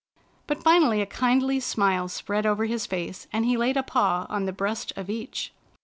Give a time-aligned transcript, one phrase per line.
[0.47, 4.47] But finally a kindly smile spread over his face, and he laid a paw on
[4.47, 5.51] the breast of each.